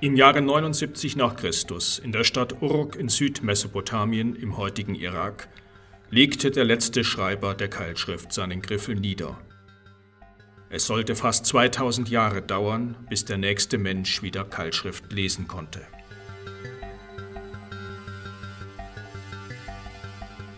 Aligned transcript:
Im 0.00 0.14
Jahre 0.14 0.40
79 0.40 1.16
nach 1.16 1.34
Christus 1.34 1.98
in 1.98 2.12
der 2.12 2.22
Stadt 2.22 2.62
Uruk 2.62 2.94
in 2.94 3.08
Südmesopotamien 3.08 4.36
im 4.36 4.56
heutigen 4.56 4.94
Irak 4.94 5.48
legte 6.08 6.52
der 6.52 6.64
letzte 6.64 7.02
Schreiber 7.02 7.56
der 7.56 7.66
Keilschrift 7.66 8.32
seinen 8.32 8.62
Griffel 8.62 8.94
nieder. 8.94 9.40
Es 10.70 10.86
sollte 10.86 11.16
fast 11.16 11.46
2000 11.46 12.10
Jahre 12.10 12.42
dauern, 12.42 12.94
bis 13.10 13.24
der 13.24 13.38
nächste 13.38 13.76
Mensch 13.76 14.22
wieder 14.22 14.44
Keilschrift 14.44 15.12
lesen 15.12 15.48
konnte. 15.48 15.80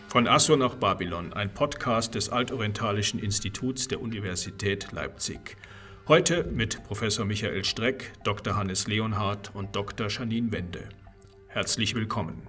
Von 0.08 0.28
Assur 0.28 0.58
nach 0.58 0.74
Babylon, 0.74 1.32
ein 1.32 1.54
Podcast 1.54 2.14
des 2.14 2.28
Altorientalischen 2.28 3.18
Instituts 3.18 3.88
der 3.88 4.02
Universität 4.02 4.92
Leipzig. 4.92 5.56
Heute 6.10 6.42
mit 6.42 6.82
Professor 6.82 7.24
Michael 7.24 7.62
Streck, 7.62 8.10
Dr. 8.24 8.56
Hannes 8.56 8.88
Leonhardt 8.88 9.54
und 9.54 9.76
Dr. 9.76 10.08
Janine 10.08 10.50
Wende. 10.50 10.88
Herzlich 11.46 11.94
willkommen. 11.94 12.48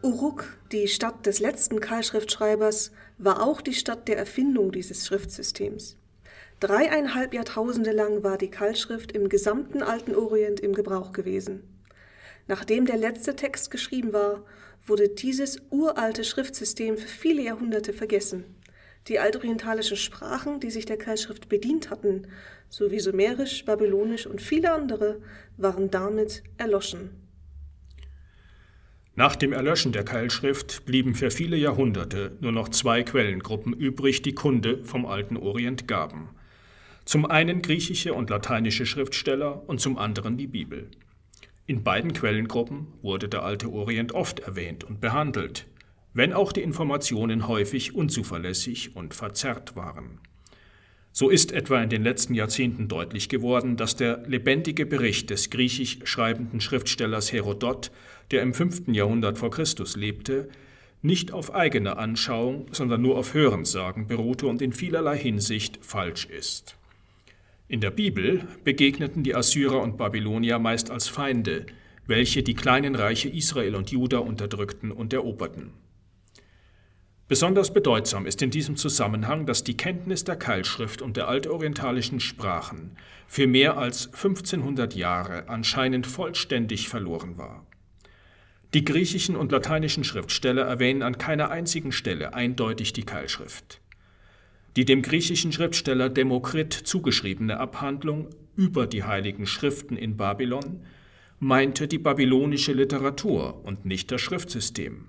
Uruk, 0.00 0.56
die 0.72 0.88
Stadt 0.88 1.26
des 1.26 1.38
letzten 1.38 1.80
Keilschriftschreibers, 1.80 2.92
war 3.18 3.42
auch 3.42 3.60
die 3.60 3.74
Stadt 3.74 4.08
der 4.08 4.16
Erfindung 4.16 4.72
dieses 4.72 5.06
Schriftsystems. 5.06 5.98
Dreieinhalb 6.60 7.34
Jahrtausende 7.34 7.92
lang 7.92 8.22
war 8.22 8.38
die 8.38 8.50
Keilschrift 8.50 9.12
im 9.12 9.28
gesamten 9.28 9.82
alten 9.82 10.14
Orient 10.14 10.60
im 10.60 10.72
Gebrauch 10.72 11.12
gewesen. 11.12 11.62
Nachdem 12.46 12.86
der 12.86 12.96
letzte 12.96 13.36
Text 13.36 13.70
geschrieben 13.70 14.14
war, 14.14 14.46
wurde 14.86 15.10
dieses 15.10 15.60
uralte 15.68 16.24
Schriftsystem 16.24 16.96
für 16.96 17.06
viele 17.06 17.42
Jahrhunderte 17.42 17.92
vergessen. 17.92 18.55
Die 19.08 19.20
altorientalischen 19.20 19.96
Sprachen, 19.96 20.58
die 20.58 20.70
sich 20.70 20.84
der 20.84 20.96
Keilschrift 20.96 21.48
bedient 21.48 21.90
hatten, 21.90 22.26
sowie 22.68 22.98
Sumerisch, 22.98 23.64
Babylonisch 23.64 24.26
und 24.26 24.42
viele 24.42 24.72
andere, 24.72 25.20
waren 25.56 25.90
damit 25.90 26.42
erloschen. 26.56 27.10
Nach 29.14 29.34
dem 29.34 29.52
Erlöschen 29.52 29.92
der 29.92 30.04
Keilschrift 30.04 30.84
blieben 30.84 31.14
für 31.14 31.30
viele 31.30 31.56
Jahrhunderte 31.56 32.36
nur 32.40 32.52
noch 32.52 32.68
zwei 32.68 33.02
Quellengruppen 33.02 33.72
übrig, 33.72 34.20
die 34.20 34.34
Kunde 34.34 34.84
vom 34.84 35.06
alten 35.06 35.38
Orient 35.38 35.88
gaben. 35.88 36.28
Zum 37.06 37.24
einen 37.24 37.62
griechische 37.62 38.12
und 38.12 38.28
lateinische 38.28 38.84
Schriftsteller 38.84 39.66
und 39.68 39.80
zum 39.80 39.96
anderen 39.96 40.36
die 40.36 40.48
Bibel. 40.48 40.90
In 41.66 41.82
beiden 41.82 42.12
Quellengruppen 42.12 42.88
wurde 43.00 43.28
der 43.28 43.42
alte 43.42 43.70
Orient 43.70 44.12
oft 44.12 44.40
erwähnt 44.40 44.84
und 44.84 45.00
behandelt, 45.00 45.66
wenn 46.16 46.32
auch 46.32 46.50
die 46.50 46.62
Informationen 46.62 47.46
häufig 47.46 47.94
unzuverlässig 47.94 48.96
und 48.96 49.12
verzerrt 49.12 49.76
waren. 49.76 50.18
So 51.12 51.28
ist 51.28 51.52
etwa 51.52 51.82
in 51.82 51.90
den 51.90 52.02
letzten 52.02 52.32
Jahrzehnten 52.32 52.88
deutlich 52.88 53.28
geworden, 53.28 53.76
dass 53.76 53.96
der 53.96 54.22
lebendige 54.26 54.86
Bericht 54.86 55.28
des 55.28 55.50
griechisch 55.50 55.98
schreibenden 56.04 56.62
Schriftstellers 56.62 57.32
Herodot, 57.32 57.90
der 58.30 58.40
im 58.40 58.54
5. 58.54 58.88
Jahrhundert 58.88 59.36
vor 59.36 59.50
Christus 59.50 59.94
lebte, 59.94 60.48
nicht 61.02 61.32
auf 61.32 61.54
eigene 61.54 61.98
Anschauung, 61.98 62.68
sondern 62.72 63.02
nur 63.02 63.18
auf 63.18 63.34
Hörensagen 63.34 64.06
beruhte 64.06 64.46
und 64.46 64.62
in 64.62 64.72
vielerlei 64.72 65.18
Hinsicht 65.18 65.80
falsch 65.82 66.24
ist. 66.24 66.76
In 67.68 67.82
der 67.82 67.90
Bibel 67.90 68.48
begegneten 68.64 69.22
die 69.22 69.34
Assyrer 69.34 69.82
und 69.82 69.98
Babylonier 69.98 70.58
meist 70.58 70.90
als 70.90 71.08
Feinde, 71.08 71.66
welche 72.06 72.42
die 72.42 72.54
kleinen 72.54 72.94
Reiche 72.94 73.28
Israel 73.28 73.74
und 73.74 73.90
Juda 73.90 74.18
unterdrückten 74.18 74.92
und 74.92 75.12
eroberten. 75.12 75.72
Besonders 77.28 77.72
bedeutsam 77.72 78.24
ist 78.24 78.40
in 78.42 78.50
diesem 78.50 78.76
Zusammenhang, 78.76 79.46
dass 79.46 79.64
die 79.64 79.76
Kenntnis 79.76 80.22
der 80.22 80.36
Keilschrift 80.36 81.02
und 81.02 81.16
der 81.16 81.26
altorientalischen 81.26 82.20
Sprachen 82.20 82.96
für 83.26 83.48
mehr 83.48 83.76
als 83.76 84.06
1500 84.06 84.94
Jahre 84.94 85.48
anscheinend 85.48 86.06
vollständig 86.06 86.88
verloren 86.88 87.36
war. 87.36 87.66
Die 88.74 88.84
griechischen 88.84 89.34
und 89.34 89.50
lateinischen 89.50 90.04
Schriftsteller 90.04 90.62
erwähnen 90.62 91.02
an 91.02 91.18
keiner 91.18 91.50
einzigen 91.50 91.90
Stelle 91.90 92.32
eindeutig 92.34 92.92
die 92.92 93.04
Keilschrift. 93.04 93.80
Die 94.76 94.84
dem 94.84 95.02
griechischen 95.02 95.50
Schriftsteller 95.50 96.08
Demokrit 96.08 96.72
zugeschriebene 96.74 97.58
Abhandlung 97.58 98.28
über 98.54 98.86
die 98.86 99.02
heiligen 99.02 99.46
Schriften 99.46 99.96
in 99.96 100.16
Babylon 100.16 100.84
meinte 101.40 101.88
die 101.88 101.98
babylonische 101.98 102.72
Literatur 102.72 103.64
und 103.64 103.84
nicht 103.84 104.12
das 104.12 104.20
Schriftsystem. 104.20 105.08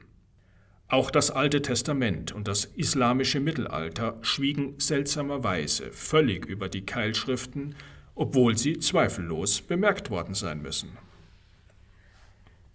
Auch 0.89 1.11
das 1.11 1.31
Alte 1.31 1.61
Testament 1.61 2.31
und 2.31 2.47
das 2.47 2.63
islamische 2.63 3.41
Mittelalter 3.41 4.17
schwiegen 4.21 4.75
seltsamerweise 4.77 5.91
völlig 5.91 6.45
über 6.45 6.69
die 6.69 6.85
Keilschriften, 6.85 7.75
obwohl 8.15 8.57
sie 8.57 8.79
zweifellos 8.79 9.61
bemerkt 9.61 10.09
worden 10.09 10.33
sein 10.33 10.61
müssen. 10.61 10.97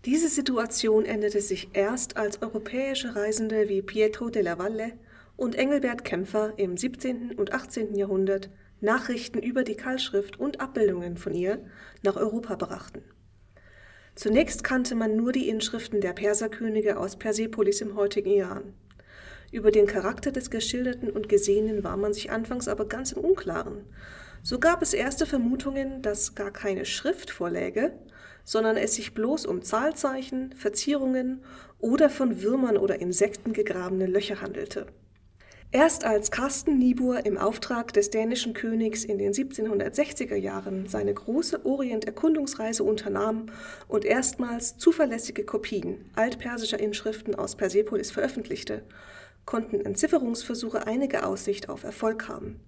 Diese 0.04 0.28
Situation 0.28 1.06
änderte 1.06 1.40
sich 1.40 1.70
erst, 1.72 2.16
als 2.18 2.42
europäische 2.42 3.16
Reisende 3.16 3.68
wie 3.68 3.80
Pietro 3.80 4.28
della 4.28 4.58
Valle 4.58 4.92
und 5.36 5.54
Engelbert 5.54 6.04
Kämpfer 6.04 6.52
im 6.58 6.76
17. 6.76 7.32
und 7.36 7.52
18. 7.54 7.94
Jahrhundert 7.94 8.50
Nachrichten 8.82 9.38
über 9.38 9.64
die 9.64 9.76
Keilschrift 9.76 10.38
und 10.38 10.60
Abbildungen 10.60 11.16
von 11.16 11.32
ihr 11.32 11.64
nach 12.02 12.16
Europa 12.16 12.56
brachten. 12.56 13.02
Zunächst 14.14 14.62
kannte 14.62 14.94
man 14.94 15.16
nur 15.16 15.32
die 15.32 15.48
Inschriften 15.48 16.00
der 16.00 16.12
Perserkönige 16.12 16.98
aus 16.98 17.16
Persepolis 17.16 17.80
im 17.80 17.96
heutigen 17.96 18.30
Iran. 18.30 18.74
Über 19.50 19.70
den 19.70 19.86
Charakter 19.86 20.32
des 20.32 20.50
Geschilderten 20.50 21.10
und 21.10 21.28
Gesehenen 21.28 21.82
war 21.82 21.96
man 21.96 22.12
sich 22.12 22.30
anfangs 22.30 22.68
aber 22.68 22.86
ganz 22.86 23.12
im 23.12 23.24
Unklaren. 23.24 23.84
So 24.42 24.58
gab 24.58 24.82
es 24.82 24.92
erste 24.92 25.24
Vermutungen, 25.24 26.02
dass 26.02 26.34
gar 26.34 26.50
keine 26.50 26.84
Schrift 26.84 27.30
vorläge, 27.30 27.92
sondern 28.44 28.76
es 28.76 28.94
sich 28.94 29.14
bloß 29.14 29.46
um 29.46 29.62
Zahlzeichen, 29.62 30.52
Verzierungen 30.56 31.42
oder 31.78 32.10
von 32.10 32.42
Würmern 32.42 32.76
oder 32.76 33.00
Insekten 33.00 33.52
gegrabene 33.52 34.06
Löcher 34.06 34.40
handelte. 34.40 34.86
Erst 35.74 36.04
als 36.04 36.30
Carsten 36.30 36.76
Niebuhr 36.76 37.24
im 37.24 37.38
Auftrag 37.38 37.94
des 37.94 38.10
dänischen 38.10 38.52
Königs 38.52 39.04
in 39.04 39.16
den 39.16 39.32
1760er 39.32 40.36
Jahren 40.36 40.86
seine 40.86 41.14
große 41.14 41.64
Orient-Erkundungsreise 41.64 42.84
unternahm 42.84 43.46
und 43.88 44.04
erstmals 44.04 44.76
zuverlässige 44.76 45.44
Kopien 45.46 46.10
altpersischer 46.14 46.78
Inschriften 46.78 47.34
aus 47.34 47.56
Persepolis 47.56 48.10
veröffentlichte, 48.10 48.82
konnten 49.46 49.80
Entzifferungsversuche 49.80 50.86
einige 50.86 51.24
Aussicht 51.24 51.70
auf 51.70 51.84
Erfolg 51.84 52.28
haben. 52.28 52.60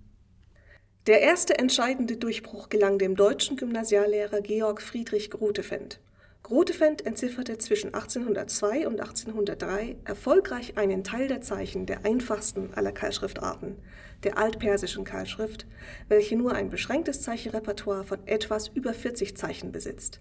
Der 1.07 1.21
erste 1.21 1.59
entscheidende 1.59 2.17
Durchbruch 2.17 2.71
gelang 2.71 2.99
dem 2.99 3.17
deutschen 3.17 3.59
Gymnasiallehrer 3.59 4.41
Georg 4.41 4.81
Friedrich 4.81 5.29
Grotefend. 5.31 6.01
Grotefend 6.45 7.07
entzifferte 7.07 7.57
zwischen 7.57 7.95
1802 7.95 8.87
und 8.87 9.01
1803 9.01 9.97
erfolgreich 10.05 10.77
einen 10.77 11.03
Teil 11.03 11.27
der 11.27 11.41
Zeichen 11.41 11.87
der 11.87 12.05
einfachsten 12.05 12.75
aller 12.75 12.93
Keilschriftarten, 12.93 13.77
der 14.25 14.37
altpersischen 14.37 15.05
Keilschrift, 15.05 15.67
welche 16.09 16.37
nur 16.37 16.53
ein 16.53 16.69
beschränktes 16.69 17.23
Zeichenrepertoire 17.23 18.05
von 18.05 18.19
etwas 18.27 18.69
über 18.69 18.93
40 18.93 19.39
Zeichen 19.39 19.73
besitzt. 19.73 20.21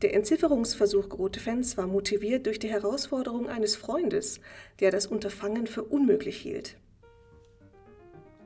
Der 0.00 0.14
Entzifferungsversuch 0.14 1.08
Grotefends 1.08 1.76
war 1.76 1.88
motiviert 1.88 2.46
durch 2.46 2.60
die 2.60 2.70
Herausforderung 2.70 3.48
eines 3.48 3.74
Freundes, 3.74 4.38
der 4.78 4.92
das 4.92 5.08
Unterfangen 5.08 5.66
für 5.66 5.82
unmöglich 5.82 6.36
hielt. 6.36 6.76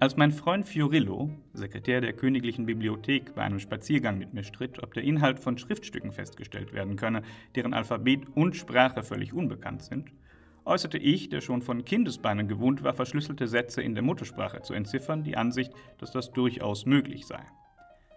Als 0.03 0.17
mein 0.17 0.33
Freund 0.33 0.67
Fiorillo, 0.67 1.31
Sekretär 1.53 2.01
der 2.01 2.13
Königlichen 2.13 2.67
Bibliothek, 2.67 3.37
bei 3.37 3.43
einem 3.43 3.61
Spaziergang 3.61 4.19
mit 4.19 4.35
mir 4.35 4.43
stritt, 4.43 4.83
ob 4.83 4.93
der 4.95 5.05
Inhalt 5.05 5.39
von 5.39 5.59
Schriftstücken 5.59 6.11
festgestellt 6.11 6.73
werden 6.73 6.97
könne, 6.97 7.23
deren 7.55 7.73
Alphabet 7.73 8.23
und 8.35 8.57
Sprache 8.57 9.05
völlig 9.05 9.33
unbekannt 9.33 9.85
sind, 9.85 10.11
äußerte 10.65 10.99
ich, 10.99 11.29
der 11.29 11.41
schon 11.41 11.63
von 11.63 11.85
Kindesbeinen 11.85 12.49
gewohnt 12.49 12.83
war, 12.83 12.95
verschlüsselte 12.95 13.47
Sätze 13.47 13.81
in 13.81 13.95
der 13.95 14.03
Muttersprache 14.03 14.61
zu 14.63 14.75
entziffern, 14.75 15.23
die 15.23 15.37
Ansicht, 15.37 15.73
dass 15.99 16.11
das 16.11 16.33
durchaus 16.33 16.85
möglich 16.85 17.25
sei. 17.25 17.45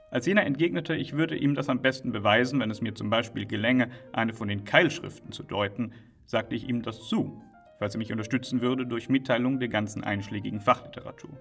Als 0.09 0.25
jener 0.25 0.43
entgegnete, 0.43 0.95
ich 0.95 1.13
würde 1.13 1.37
ihm 1.37 1.53
das 1.53 1.69
am 1.69 1.83
besten 1.83 2.11
beweisen, 2.11 2.59
wenn 2.61 2.71
es 2.71 2.81
mir 2.81 2.95
zum 2.95 3.11
Beispiel 3.11 3.45
gelänge, 3.45 3.91
eine 4.11 4.33
von 4.33 4.47
den 4.47 4.63
Keilschriften 4.63 5.31
zu 5.31 5.43
deuten, 5.43 5.91
sagte 6.25 6.55
ich 6.55 6.67
ihm 6.67 6.81
das 6.81 7.07
zu, 7.07 7.43
falls 7.77 7.93
er 7.93 7.99
mich 7.99 8.11
unterstützen 8.11 8.61
würde 8.61 8.87
durch 8.87 9.07
Mitteilung 9.07 9.59
der 9.59 9.69
ganzen 9.69 10.03
einschlägigen 10.03 10.61
Fachliteratur. 10.61 11.37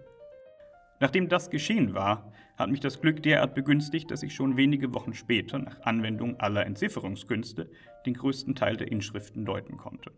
Nachdem 1.04 1.28
das 1.28 1.50
geschehen 1.50 1.92
war, 1.92 2.32
hat 2.56 2.70
mich 2.70 2.80
das 2.80 3.02
Glück 3.02 3.22
derart 3.22 3.54
begünstigt, 3.54 4.10
dass 4.10 4.22
ich 4.22 4.34
schon 4.34 4.56
wenige 4.56 4.94
Wochen 4.94 5.12
später, 5.12 5.58
nach 5.58 5.82
Anwendung 5.82 6.40
aller 6.40 6.64
Entzifferungskünste, 6.64 7.70
den 8.06 8.14
größten 8.14 8.54
Teil 8.54 8.78
der 8.78 8.90
Inschriften 8.90 9.44
deuten 9.44 9.76
konnte. 9.76 10.12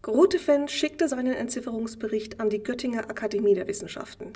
Grotefend 0.00 0.70
schickte 0.70 1.06
seinen 1.06 1.34
Entzifferungsbericht 1.34 2.40
an 2.40 2.48
die 2.48 2.62
Göttinger 2.62 3.10
Akademie 3.10 3.52
der 3.52 3.68
Wissenschaften. 3.68 4.32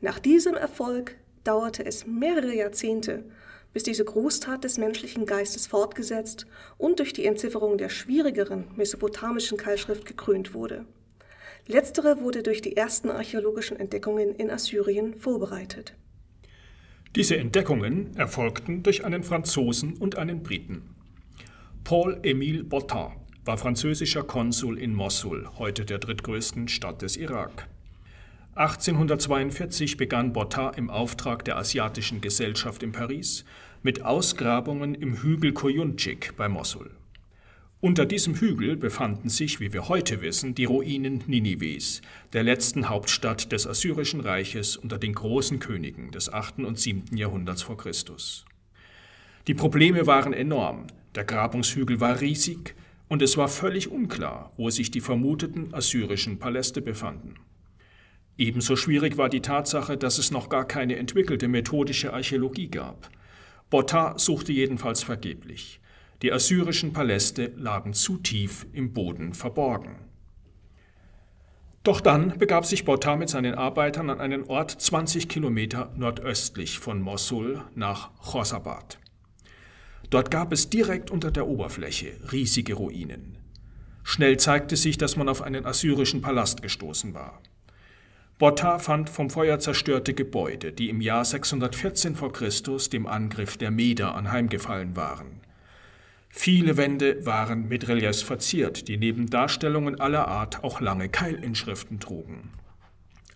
Nach 0.00 0.18
diesem 0.18 0.54
Erfolg 0.54 1.18
dauerte 1.44 1.84
es 1.84 2.06
mehrere 2.06 2.54
Jahrzehnte, 2.54 3.26
bis 3.74 3.82
diese 3.82 4.06
Großtat 4.06 4.64
des 4.64 4.78
menschlichen 4.78 5.26
Geistes 5.26 5.66
fortgesetzt 5.66 6.46
und 6.78 7.00
durch 7.00 7.12
die 7.12 7.26
Entzifferung 7.26 7.76
der 7.76 7.90
schwierigeren 7.90 8.64
mesopotamischen 8.76 9.58
Keilschrift 9.58 10.06
gekrönt 10.06 10.54
wurde. 10.54 10.86
Letztere 11.70 12.20
wurde 12.20 12.42
durch 12.42 12.62
die 12.62 12.76
ersten 12.76 13.10
archäologischen 13.10 13.78
Entdeckungen 13.78 14.34
in 14.34 14.50
Assyrien 14.50 15.14
vorbereitet. 15.14 15.94
Diese 17.14 17.36
Entdeckungen 17.36 18.16
erfolgten 18.16 18.82
durch 18.82 19.04
einen 19.04 19.22
Franzosen 19.22 19.94
und 19.94 20.18
einen 20.18 20.42
Briten. 20.42 20.96
Paul-Émile 21.84 22.64
Bottin 22.64 23.12
war 23.44 23.56
französischer 23.56 24.24
Konsul 24.24 24.80
in 24.80 24.94
Mossul, 24.94 25.48
heute 25.58 25.84
der 25.84 25.98
drittgrößten 25.98 26.66
Stadt 26.66 27.02
des 27.02 27.16
Irak. 27.16 27.68
1842 28.56 29.96
begann 29.96 30.32
Bottin 30.32 30.72
im 30.76 30.90
Auftrag 30.90 31.44
der 31.44 31.56
Asiatischen 31.56 32.20
Gesellschaft 32.20 32.82
in 32.82 32.90
Paris 32.90 33.44
mit 33.84 34.04
Ausgrabungen 34.04 34.96
im 34.96 35.22
Hügel 35.22 35.52
Koyunchik 35.52 36.36
bei 36.36 36.48
Mossul. 36.48 36.90
Unter 37.82 38.04
diesem 38.04 38.34
Hügel 38.34 38.76
befanden 38.76 39.30
sich, 39.30 39.58
wie 39.58 39.72
wir 39.72 39.88
heute 39.88 40.20
wissen, 40.20 40.54
die 40.54 40.66
Ruinen 40.66 41.24
Ninives, 41.26 42.02
der 42.34 42.42
letzten 42.42 42.90
Hauptstadt 42.90 43.52
des 43.52 43.66
Assyrischen 43.66 44.20
Reiches 44.20 44.76
unter 44.76 44.98
den 44.98 45.14
großen 45.14 45.60
Königen 45.60 46.10
des 46.10 46.30
8. 46.30 46.58
und 46.58 46.78
7. 46.78 47.16
Jahrhunderts 47.16 47.62
vor 47.62 47.78
Christus. 47.78 48.44
Die 49.46 49.54
Probleme 49.54 50.06
waren 50.06 50.34
enorm, 50.34 50.88
der 51.14 51.24
Grabungshügel 51.24 52.00
war 52.00 52.20
riesig 52.20 52.74
und 53.08 53.22
es 53.22 53.38
war 53.38 53.48
völlig 53.48 53.90
unklar, 53.90 54.52
wo 54.58 54.68
sich 54.68 54.90
die 54.90 55.00
vermuteten 55.00 55.72
assyrischen 55.72 56.38
Paläste 56.38 56.82
befanden. 56.82 57.36
Ebenso 58.36 58.76
schwierig 58.76 59.16
war 59.16 59.30
die 59.30 59.40
Tatsache, 59.40 59.96
dass 59.96 60.18
es 60.18 60.30
noch 60.30 60.50
gar 60.50 60.68
keine 60.68 60.96
entwickelte 60.96 61.48
methodische 61.48 62.12
Archäologie 62.12 62.68
gab. 62.68 63.08
Botta 63.70 64.18
suchte 64.18 64.52
jedenfalls 64.52 65.02
vergeblich. 65.02 65.79
Die 66.22 66.32
assyrischen 66.32 66.92
Paläste 66.92 67.52
lagen 67.56 67.94
zu 67.94 68.18
tief 68.18 68.66
im 68.72 68.92
Boden 68.92 69.32
verborgen. 69.32 69.96
Doch 71.82 72.02
dann 72.02 72.38
begab 72.38 72.66
sich 72.66 72.84
Botta 72.84 73.16
mit 73.16 73.30
seinen 73.30 73.54
Arbeitern 73.54 74.10
an 74.10 74.20
einen 74.20 74.44
Ort 74.44 74.70
20 74.70 75.30
Kilometer 75.30 75.92
nordöstlich 75.96 76.78
von 76.78 77.00
Mosul 77.00 77.62
nach 77.74 78.10
Chosabad. 78.20 78.98
Dort 80.10 80.30
gab 80.30 80.52
es 80.52 80.68
direkt 80.68 81.10
unter 81.10 81.30
der 81.30 81.46
Oberfläche 81.46 82.12
riesige 82.32 82.74
Ruinen. 82.74 83.38
Schnell 84.02 84.38
zeigte 84.38 84.76
sich, 84.76 84.98
dass 84.98 85.16
man 85.16 85.28
auf 85.28 85.40
einen 85.40 85.64
assyrischen 85.64 86.20
Palast 86.20 86.60
gestoßen 86.60 87.14
war. 87.14 87.40
Botta 88.38 88.78
fand 88.78 89.08
vom 89.08 89.30
Feuer 89.30 89.58
zerstörte 89.58 90.12
Gebäude, 90.12 90.72
die 90.72 90.90
im 90.90 91.00
Jahr 91.00 91.24
614 91.24 92.16
v. 92.16 92.28
Chr. 92.30 92.48
dem 92.92 93.06
Angriff 93.06 93.56
der 93.56 93.70
Meder 93.70 94.14
anheimgefallen 94.14 94.96
waren. 94.96 95.40
Viele 96.32 96.76
Wände 96.76 97.26
waren 97.26 97.68
mit 97.68 97.88
Reliefs 97.88 98.22
verziert, 98.22 98.86
die 98.88 98.96
neben 98.96 99.28
Darstellungen 99.28 100.00
aller 100.00 100.28
Art 100.28 100.62
auch 100.62 100.80
lange 100.80 101.08
Keilinschriften 101.08 101.98
trugen. 101.98 102.52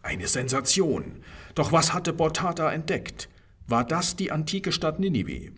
Eine 0.02 0.29
Sensation. 0.29 1.17
Doch 1.55 1.73
was 1.73 1.93
hatte 1.93 2.12
Bortata 2.12 2.73
entdeckt? 2.73 3.29
War 3.67 3.85
das 3.85 4.17
die 4.17 4.31
antike 4.31 4.70
Stadt 4.70 5.00
Ninive? 5.00 5.52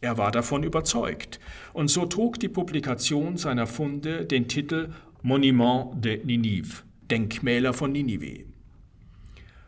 Er 0.00 0.18
war 0.18 0.32
davon 0.32 0.64
überzeugt, 0.64 1.38
und 1.72 1.88
so 1.88 2.06
trug 2.06 2.40
die 2.40 2.48
Publikation 2.48 3.36
seiner 3.36 3.66
Funde 3.66 4.26
den 4.26 4.48
Titel 4.48 4.92
Monument 5.22 6.04
de 6.04 6.22
Ninive, 6.24 6.82
Denkmäler 7.10 7.72
von 7.72 7.92
Ninive. 7.92 8.44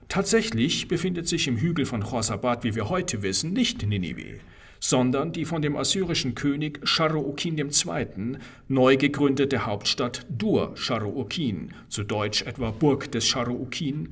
Tatsächlich 0.08 0.88
befindet 0.88 1.28
sich 1.28 1.48
im 1.48 1.56
Hügel 1.56 1.86
von 1.86 2.02
Chosabad, 2.02 2.64
wie 2.64 2.74
wir 2.74 2.88
heute 2.88 3.22
wissen, 3.22 3.52
nicht 3.52 3.86
Ninive, 3.86 4.40
sondern 4.88 5.32
die 5.32 5.44
von 5.44 5.62
dem 5.62 5.76
assyrischen 5.76 6.36
König 6.36 6.78
Sharuokin 6.86 7.58
II. 7.58 8.38
neu 8.68 8.96
gegründete 8.96 9.66
Hauptstadt 9.66 10.24
Dur 10.28 10.76
Sharuokin, 10.76 11.74
zu 11.88 12.04
Deutsch 12.04 12.42
etwa 12.42 12.70
Burg 12.70 13.10
des 13.10 13.26
Sharuokin, 13.26 14.10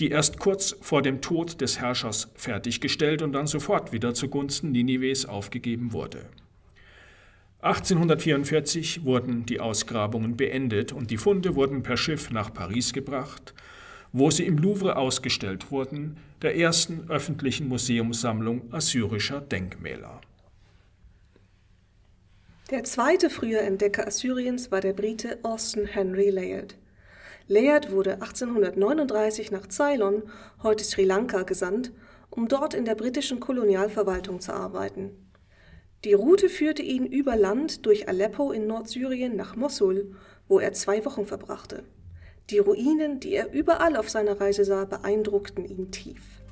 die 0.00 0.08
erst 0.08 0.38
kurz 0.38 0.76
vor 0.80 1.02
dem 1.02 1.20
Tod 1.20 1.60
des 1.60 1.78
Herrschers 1.78 2.30
fertiggestellt 2.36 3.20
und 3.20 3.32
dann 3.32 3.46
sofort 3.46 3.92
wieder 3.92 4.14
zugunsten 4.14 4.72
Ninives 4.72 5.26
aufgegeben 5.26 5.92
wurde. 5.92 6.24
1844 7.60 9.04
wurden 9.04 9.44
die 9.44 9.60
Ausgrabungen 9.60 10.38
beendet 10.38 10.92
und 10.92 11.10
die 11.10 11.18
Funde 11.18 11.54
wurden 11.54 11.82
per 11.82 11.98
Schiff 11.98 12.30
nach 12.30 12.52
Paris 12.52 12.94
gebracht 12.94 13.52
wo 14.14 14.30
sie 14.30 14.46
im 14.46 14.58
Louvre 14.58 14.96
ausgestellt 14.96 15.72
wurden, 15.72 16.16
der 16.40 16.56
ersten 16.56 17.10
öffentlichen 17.10 17.68
Museumssammlung 17.68 18.72
assyrischer 18.72 19.40
Denkmäler. 19.40 20.20
Der 22.70 22.84
zweite 22.84 23.28
frühe 23.28 23.58
Entdecker 23.58 24.06
Assyriens 24.06 24.70
war 24.70 24.80
der 24.80 24.92
Brite 24.92 25.40
Austin 25.42 25.86
Henry 25.86 26.30
Layard. 26.30 26.76
Layard 27.48 27.90
wurde 27.90 28.14
1839 28.14 29.50
nach 29.50 29.68
Ceylon, 29.68 30.22
heute 30.62 30.84
Sri 30.84 31.02
Lanka, 31.02 31.42
gesandt, 31.42 31.90
um 32.30 32.46
dort 32.46 32.72
in 32.72 32.84
der 32.84 32.94
britischen 32.94 33.40
Kolonialverwaltung 33.40 34.40
zu 34.40 34.54
arbeiten. 34.54 35.10
Die 36.04 36.12
Route 36.12 36.48
führte 36.48 36.82
ihn 36.82 37.04
über 37.04 37.34
Land 37.34 37.84
durch 37.84 38.08
Aleppo 38.08 38.52
in 38.52 38.68
Nordsyrien 38.68 39.34
nach 39.34 39.56
Mossul, 39.56 40.14
wo 40.46 40.60
er 40.60 40.72
zwei 40.72 41.04
Wochen 41.04 41.26
verbrachte. 41.26 41.82
Die 42.50 42.58
Ruinen, 42.58 43.20
die 43.20 43.34
er 43.34 43.52
überall 43.52 43.96
auf 43.96 44.10
seiner 44.10 44.38
Reise 44.38 44.66
sah, 44.66 44.84
beeindruckten 44.84 45.64
ihn 45.64 45.90
tief. 45.90 46.42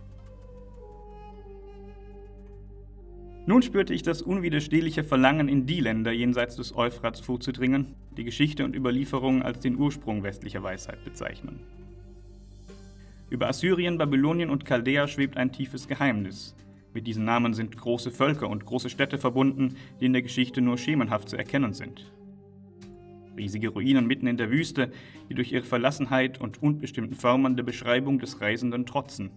Nun 3.45 3.61
spürte 3.61 3.93
ich 3.93 4.03
das 4.03 4.23
unwiderstehliche 4.23 5.05
Verlangen, 5.05 5.49
in 5.49 5.67
die 5.67 5.81
Länder 5.81 6.13
jenseits 6.13 6.57
des 6.57 6.75
Euphrats 6.75 7.21
vorzudringen, 7.21 7.95
die 8.17 8.25
Geschichte 8.25 8.65
und 8.65 8.75
Überlieferungen 8.75 9.43
als 9.43 9.61
den 9.61 9.77
Ursprung 9.77 10.23
westlicher 10.23 10.63
Weisheit 10.63 11.05
bezeichnen. 11.05 11.61
Über 13.29 13.49
Assyrien, 13.49 13.99
Babylonien 13.99 14.49
und 14.49 14.65
Chaldea 14.65 15.09
schwebt 15.09 15.37
ein 15.37 15.53
tiefes 15.53 15.89
Geheimnis. 15.89 16.55
Mit 16.95 17.07
diesen 17.07 17.25
Namen 17.25 17.53
sind 17.53 17.77
große 17.77 18.11
Völker 18.11 18.49
und 18.49 18.65
große 18.65 18.89
Städte 18.89 19.19
verbunden, 19.19 19.77
die 20.01 20.07
in 20.07 20.13
der 20.13 20.23
Geschichte 20.23 20.61
nur 20.63 20.79
schemenhaft 20.79 21.29
zu 21.29 21.37
erkennen 21.37 21.75
sind 21.75 22.13
riesige 23.37 23.71
Ruinen 23.71 24.07
mitten 24.07 24.27
in 24.27 24.37
der 24.37 24.51
Wüste, 24.51 24.91
die 25.29 25.35
durch 25.35 25.53
ihre 25.53 25.65
Verlassenheit 25.65 26.41
und 26.41 26.63
unbestimmten 26.63 27.15
Formen 27.15 27.57
der 27.57 27.65
Beschreibung 27.65 28.19
des 28.19 28.41
Reisenden 28.41 28.87
trotzen, 28.87 29.31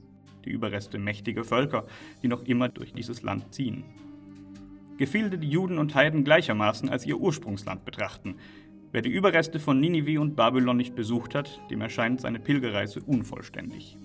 die 0.46 0.52
Überreste 0.52 0.98
mächtiger 0.98 1.44
Völker, 1.44 1.86
die 2.22 2.28
noch 2.28 2.44
immer 2.44 2.70
durch 2.70 2.94
dieses 2.94 3.22
Land 3.22 3.54
ziehen. 3.54 3.84
Gefilde, 4.98 5.38
die 5.38 5.50
Juden 5.50 5.78
und 5.78 5.94
Heiden 5.94 6.24
gleichermaßen 6.24 6.90
als 6.90 7.06
ihr 7.06 7.18
Ursprungsland 7.18 7.84
betrachten. 7.84 8.36
Wer 8.92 9.02
die 9.02 9.10
Überreste 9.10 9.60
von 9.60 9.80
Ninive 9.80 10.22
und 10.22 10.38
Babylon 10.38 10.78
nicht 10.78 10.96
besucht 10.96 11.36
hat, 11.36 11.60
dem 11.70 11.82
erscheint 11.82 12.22
seine 12.22 12.40
Pilgerreise 12.40 13.02
unvollständig. 13.02 13.98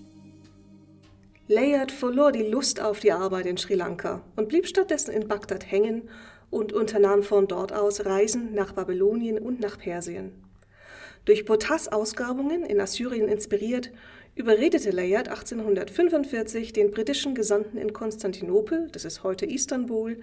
Layard 1.47 1.91
verlor 1.91 2.31
die 2.31 2.43
Lust 2.43 2.81
auf 2.81 2.99
die 2.99 3.11
Arbeit 3.11 3.45
in 3.45 3.57
Sri 3.57 3.75
Lanka 3.75 4.21
und 4.35 4.49
blieb 4.49 4.67
stattdessen 4.67 5.11
in 5.11 5.27
Bagdad 5.27 5.69
hängen 5.69 6.03
und 6.51 6.73
unternahm 6.73 7.23
von 7.23 7.47
dort 7.47 7.73
aus 7.73 8.05
Reisen 8.05 8.53
nach 8.53 8.73
Babylonien 8.73 9.39
und 9.39 9.59
nach 9.59 9.79
Persien. 9.79 10.31
Durch 11.25 11.45
Botas 11.45 11.87
Ausgrabungen 11.87 12.63
in 12.63 12.79
Assyrien 12.79 13.27
inspiriert, 13.27 13.91
überredete 14.35 14.91
Layard 14.91 15.29
1845 15.29 16.73
den 16.73 16.91
britischen 16.91 17.35
Gesandten 17.35 17.77
in 17.77 17.93
Konstantinopel, 17.93 18.89
das 18.91 19.05
ist 19.05 19.23
heute 19.23 19.45
Istanbul, 19.45 20.19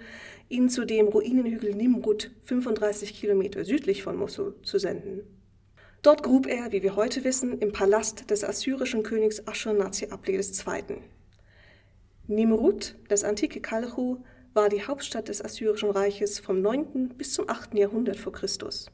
ihn 0.49 0.69
zu 0.69 0.85
dem 0.85 1.09
Ruinenhügel 1.09 1.75
Nimrud, 1.75 2.31
35 2.45 3.19
Kilometer 3.19 3.65
südlich 3.65 4.03
von 4.03 4.17
Mosul, 4.17 4.55
zu 4.63 4.79
senden. 4.79 5.23
Dort 6.03 6.23
grub 6.23 6.47
er, 6.47 6.73
wie 6.73 6.83
wir 6.83 6.97
heute 6.97 7.25
wissen, 7.25 7.59
im 7.59 7.73
Palast 7.73 8.31
des 8.31 8.45
assyrischen 8.45 9.03
Königs 9.03 9.47
Ashurnazi-Abli 9.47 10.37
II. 10.37 10.99
Nimrud, 12.29 12.95
das 13.09 13.25
antike 13.25 13.61
Kalchu, 13.61 14.19
war 14.55 14.69
die 14.69 14.87
Hauptstadt 14.87 15.29
des 15.29 15.45
Assyrischen 15.45 15.91
Reiches 15.91 16.39
vom 16.39 16.61
9. 16.61 17.11
bis 17.17 17.35
zum 17.35 17.49
8. 17.49 17.75
Jahrhundert 17.75 18.17
vor 18.17 18.33
Christus. 18.33 18.91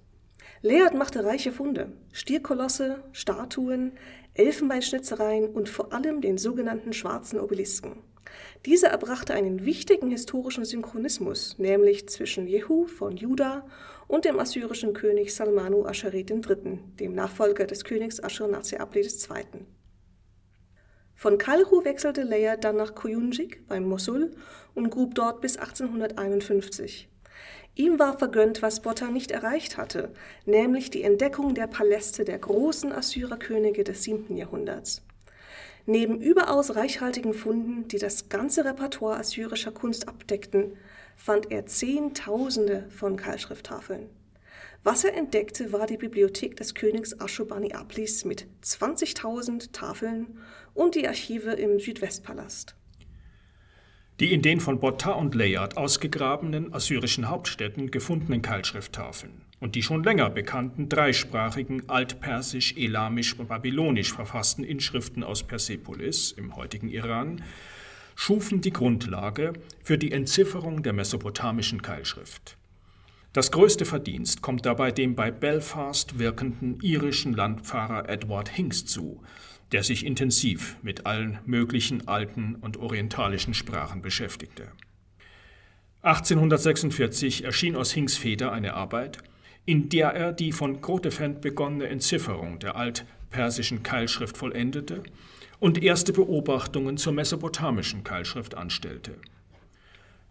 Lead 0.62 0.94
machte 0.94 1.24
reiche 1.24 1.52
Funde, 1.52 1.92
Stierkolosse, 2.12 3.02
Statuen, 3.12 3.92
Elfenbeinschnitzereien 4.34 5.48
und 5.48 5.68
vor 5.68 5.92
allem 5.92 6.20
den 6.20 6.38
sogenannten 6.38 6.92
schwarzen 6.92 7.38
Obelisken. 7.38 8.02
Dieser 8.66 8.88
erbrachte 8.88 9.34
einen 9.34 9.64
wichtigen 9.64 10.10
historischen 10.10 10.64
Synchronismus, 10.64 11.58
nämlich 11.58 12.08
zwischen 12.08 12.46
Jehu 12.46 12.86
von 12.86 13.16
Juda 13.16 13.66
und 14.08 14.24
dem 14.24 14.38
assyrischen 14.38 14.92
König 14.92 15.34
Salmanu 15.34 15.84
Ascharet 15.84 16.30
III., 16.30 16.78
dem 16.98 17.14
Nachfolger 17.14 17.66
des 17.66 17.84
Königs 17.84 18.18
Ashurnasirapli 18.18 19.02
II. 19.02 19.66
Von 21.14 21.38
Kalru 21.38 21.84
wechselte 21.84 22.22
Leia 22.22 22.56
dann 22.56 22.76
nach 22.76 22.94
Kuyunjik 22.94 23.66
bei 23.66 23.80
Mosul 23.80 24.32
und 24.74 24.90
grub 24.90 25.14
dort 25.14 25.40
bis 25.40 25.56
1851. 25.56 27.08
Ihm 27.76 27.98
war 27.98 28.18
vergönnt, 28.18 28.62
was 28.62 28.82
Botta 28.82 29.10
nicht 29.10 29.32
erreicht 29.32 29.76
hatte, 29.76 30.12
nämlich 30.46 30.90
die 30.90 31.02
Entdeckung 31.02 31.54
der 31.54 31.66
Paläste 31.66 32.24
der 32.24 32.38
großen 32.38 32.92
Assyrerkönige 32.92 33.82
des 33.82 34.04
7. 34.04 34.36
Jahrhunderts. 34.36 35.02
Neben 35.86 36.20
überaus 36.20 36.76
reichhaltigen 36.76 37.34
Funden, 37.34 37.88
die 37.88 37.98
das 37.98 38.28
ganze 38.28 38.64
Repertoire 38.64 39.18
assyrischer 39.18 39.72
Kunst 39.72 40.08
abdeckten, 40.08 40.76
fand 41.16 41.50
er 41.50 41.66
Zehntausende 41.66 42.86
von 42.90 43.16
Keilschrifttafeln. 43.16 44.08
Was 44.82 45.02
er 45.02 45.14
entdeckte, 45.14 45.72
war 45.72 45.86
die 45.86 45.96
Bibliothek 45.96 46.56
des 46.56 46.74
Königs 46.74 47.18
Ashurbanipal 47.18 47.86
mit 48.24 48.46
20.000 48.62 49.72
Tafeln 49.72 50.38
und 50.74 50.94
die 50.94 51.08
Archive 51.08 51.52
im 51.52 51.78
Südwestpalast. 51.78 52.76
Die 54.20 54.32
in 54.32 54.42
den 54.42 54.60
von 54.60 54.78
Botta 54.78 55.12
und 55.12 55.34
Layard 55.34 55.76
ausgegrabenen 55.76 56.72
assyrischen 56.72 57.28
Hauptstädten 57.28 57.90
gefundenen 57.90 58.42
Keilschrifttafeln 58.42 59.42
und 59.58 59.74
die 59.74 59.82
schon 59.82 60.04
länger 60.04 60.30
bekannten 60.30 60.88
dreisprachigen 60.88 61.88
altpersisch, 61.88 62.76
elamisch 62.76 63.36
und 63.38 63.48
babylonisch 63.48 64.12
verfassten 64.12 64.62
Inschriften 64.62 65.24
aus 65.24 65.42
Persepolis 65.42 66.32
im 66.32 66.54
heutigen 66.54 66.88
Iran 66.88 67.42
schufen 68.14 68.60
die 68.60 68.72
Grundlage 68.72 69.54
für 69.82 69.98
die 69.98 70.12
Entzifferung 70.12 70.82
der 70.82 70.92
mesopotamischen 70.92 71.82
Keilschrift. 71.82 72.56
Das 73.32 73.50
größte 73.50 73.84
Verdienst 73.84 74.42
kommt 74.42 74.64
dabei 74.64 74.92
dem 74.92 75.16
bei 75.16 75.32
Belfast 75.32 76.20
wirkenden 76.20 76.78
irischen 76.82 77.32
Landpfarrer 77.32 78.08
Edward 78.08 78.48
Hinks 78.48 78.86
zu, 78.86 79.22
der 79.72 79.82
sich 79.82 80.04
intensiv 80.04 80.76
mit 80.82 81.06
allen 81.06 81.38
möglichen 81.46 82.08
alten 82.08 82.56
und 82.56 82.76
orientalischen 82.76 83.54
Sprachen 83.54 84.02
beschäftigte. 84.02 84.68
1846 86.02 87.44
erschien 87.44 87.76
aus 87.76 87.92
Hinks 87.92 88.16
Feder 88.16 88.52
eine 88.52 88.74
Arbeit, 88.74 89.18
in 89.64 89.88
der 89.88 90.10
er 90.10 90.32
die 90.32 90.52
von 90.52 90.80
Grotefend 90.82 91.40
begonnene 91.40 91.88
Entzifferung 91.88 92.58
der 92.58 92.76
altpersischen 92.76 93.82
Keilschrift 93.82 94.36
vollendete 94.36 95.02
und 95.60 95.82
erste 95.82 96.12
Beobachtungen 96.12 96.98
zur 96.98 97.14
mesopotamischen 97.14 98.04
Keilschrift 98.04 98.54
anstellte. 98.54 99.16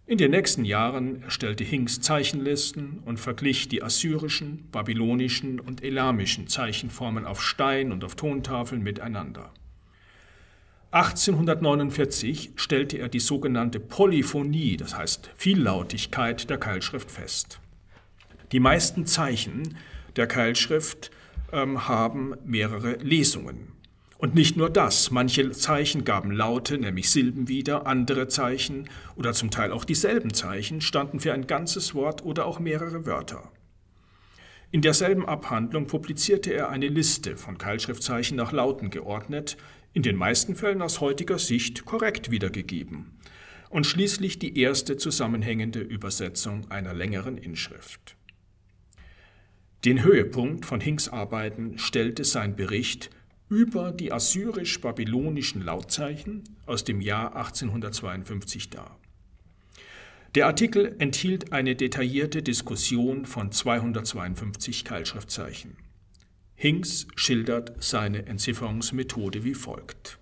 In 0.05 0.17
den 0.17 0.31
nächsten 0.31 0.65
Jahren 0.65 1.23
erstellte 1.23 1.63
Hinks 1.63 2.01
Zeichenlisten 2.01 2.99
und 3.05 3.21
verglich 3.21 3.69
die 3.69 3.81
assyrischen, 3.81 4.67
babylonischen 4.69 5.61
und 5.61 5.81
elamischen 5.81 6.47
Zeichenformen 6.47 7.25
auf 7.25 7.41
Stein 7.41 7.93
und 7.93 8.03
auf 8.03 8.15
Tontafeln 8.15 8.83
miteinander. 8.83 9.53
1849 10.91 12.51
stellte 12.57 12.97
er 12.97 13.07
die 13.07 13.21
sogenannte 13.21 13.79
Polyphonie, 13.79 14.75
das 14.77 14.95
heißt 14.95 15.31
Viellautigkeit 15.35 16.49
der 16.49 16.57
Keilschrift 16.57 17.09
fest. 17.09 17.61
Die 18.51 18.59
meisten 18.59 19.05
Zeichen 19.05 19.77
der 20.17 20.27
Keilschrift 20.27 21.11
ähm, 21.53 21.87
haben 21.87 22.35
mehrere 22.45 22.97
Lesungen. 22.97 23.72
Und 24.23 24.35
nicht 24.35 24.55
nur 24.55 24.69
das, 24.69 25.11
manche 25.11 25.51
Zeichen 25.51 26.05
gaben 26.05 26.31
Laute, 26.31 26.77
nämlich 26.77 27.09
Silben 27.09 27.49
wieder, 27.49 27.85
andere 27.87 28.29
Zeichen 28.29 28.89
oder 29.17 29.33
zum 29.33 29.51
Teil 29.51 29.73
auch 29.73 29.83
dieselben 29.83 30.33
Zeichen 30.33 30.79
standen 30.79 31.19
für 31.19 31.33
ein 31.33 31.45
ganzes 31.45 31.93
Wort 31.93 32.23
oder 32.23 32.45
auch 32.45 32.61
mehrere 32.61 33.05
Wörter. 33.05 33.51
In 34.71 34.81
derselben 34.81 35.25
Abhandlung 35.25 35.87
publizierte 35.87 36.53
er 36.53 36.69
eine 36.69 36.87
Liste 36.87 37.35
von 37.35 37.57
Keilschriftzeichen 37.57 38.37
nach 38.37 38.53
Lauten 38.53 38.91
geordnet, 38.91 39.57
in 39.91 40.03
den 40.03 40.15
meisten 40.15 40.55
Fällen 40.55 40.81
aus 40.81 41.01
heutiger 41.01 41.37
Sicht 41.37 41.83
korrekt 41.83 42.31
wiedergegeben, 42.31 43.19
und 43.69 43.85
schließlich 43.85 44.39
die 44.39 44.57
erste 44.57 44.95
zusammenhängende 44.95 45.81
Übersetzung 45.81 46.71
einer 46.71 46.93
längeren 46.93 47.37
Inschrift. 47.37 48.15
Den 49.83 50.01
Höhepunkt 50.01 50.65
von 50.65 50.79
Hinks 50.79 51.09
Arbeiten 51.09 51.77
stellte 51.77 52.23
sein 52.23 52.55
Bericht 52.55 53.09
über 53.53 53.91
die 53.91 54.11
assyrisch-babylonischen 54.11 55.61
Lautzeichen 55.63 56.43
aus 56.65 56.83
dem 56.83 57.01
Jahr 57.01 57.35
1852 57.35 58.71
dar. 58.71 58.97
Der 60.33 60.47
Artikel 60.47 60.95
enthielt 60.97 61.53
eine 61.53 61.75
detaillierte 61.75 62.41
Diskussion 62.41 63.27
von 63.27 63.51
252 63.51 64.83
Keilschriftzeichen. 64.83 65.77
Hinks 66.55 67.05
schildert 67.15 67.75
seine 67.77 68.25
Entzifferungsmethode 68.25 69.43
wie 69.43 69.53
folgt. 69.53 70.17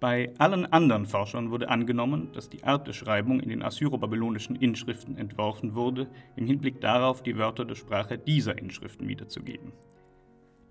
Bei 0.00 0.32
allen 0.38 0.64
anderen 0.64 1.04
Forschern 1.04 1.50
wurde 1.50 1.68
angenommen, 1.68 2.32
dass 2.32 2.48
die 2.48 2.64
Art 2.64 2.86
der 2.86 2.94
Schreibung 2.94 3.40
in 3.40 3.50
den 3.50 3.62
assyro-babylonischen 3.62 4.56
Inschriften 4.56 5.18
entworfen 5.18 5.74
wurde, 5.74 6.08
im 6.36 6.46
Hinblick 6.46 6.80
darauf, 6.80 7.22
die 7.22 7.36
Wörter 7.36 7.66
der 7.66 7.74
Sprache 7.74 8.16
dieser 8.16 8.56
Inschriften 8.56 9.06
wiederzugeben. 9.06 9.72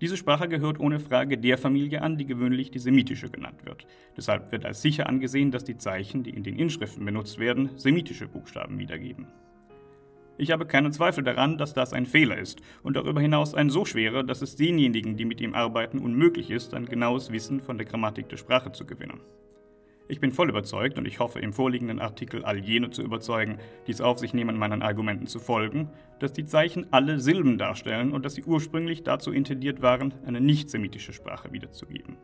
Diese 0.00 0.18
Sprache 0.18 0.46
gehört 0.48 0.78
ohne 0.78 1.00
Frage 1.00 1.38
der 1.38 1.56
Familie 1.56 2.02
an, 2.02 2.18
die 2.18 2.26
gewöhnlich 2.26 2.70
die 2.70 2.78
semitische 2.78 3.30
genannt 3.30 3.64
wird. 3.64 3.86
Deshalb 4.16 4.52
wird 4.52 4.66
als 4.66 4.82
sicher 4.82 5.08
angesehen, 5.08 5.50
dass 5.50 5.64
die 5.64 5.78
Zeichen, 5.78 6.22
die 6.22 6.30
in 6.30 6.42
den 6.42 6.58
Inschriften 6.58 7.04
benutzt 7.04 7.38
werden, 7.38 7.70
semitische 7.76 8.28
Buchstaben 8.28 8.78
wiedergeben. 8.78 9.26
Ich 10.38 10.50
habe 10.50 10.66
keinen 10.66 10.92
Zweifel 10.92 11.24
daran, 11.24 11.56
dass 11.56 11.72
das 11.72 11.94
ein 11.94 12.04
Fehler 12.04 12.36
ist 12.36 12.60
und 12.82 12.94
darüber 12.94 13.22
hinaus 13.22 13.54
ein 13.54 13.70
so 13.70 13.86
schwerer, 13.86 14.22
dass 14.22 14.42
es 14.42 14.54
denjenigen, 14.54 15.16
die 15.16 15.24
mit 15.24 15.40
ihm 15.40 15.54
arbeiten, 15.54 15.98
unmöglich 15.98 16.50
ist, 16.50 16.74
ein 16.74 16.84
genaues 16.84 17.32
Wissen 17.32 17.62
von 17.62 17.78
der 17.78 17.86
Grammatik 17.86 18.28
der 18.28 18.36
Sprache 18.36 18.72
zu 18.72 18.84
gewinnen. 18.84 19.20
Ich 20.08 20.20
bin 20.20 20.30
voll 20.30 20.48
überzeugt 20.48 20.98
und 20.98 21.06
ich 21.06 21.18
hoffe 21.18 21.40
im 21.40 21.52
vorliegenden 21.52 21.98
Artikel 21.98 22.44
all 22.44 22.58
jene 22.58 22.90
zu 22.90 23.02
überzeugen, 23.02 23.58
die 23.86 23.92
es 23.92 24.00
auf 24.00 24.18
sich 24.18 24.34
nehmen, 24.34 24.56
meinen 24.56 24.82
Argumenten 24.82 25.26
zu 25.26 25.40
folgen, 25.40 25.90
dass 26.20 26.32
die 26.32 26.44
Zeichen 26.44 26.86
alle 26.92 27.18
Silben 27.18 27.58
darstellen 27.58 28.12
und 28.12 28.24
dass 28.24 28.34
sie 28.34 28.44
ursprünglich 28.44 29.02
dazu 29.02 29.32
intendiert 29.32 29.82
waren, 29.82 30.14
eine 30.24 30.40
nicht-semitische 30.40 31.12
Sprache 31.12 31.52
wiederzugeben. 31.52 32.16